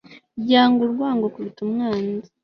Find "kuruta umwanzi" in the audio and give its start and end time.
1.33-2.29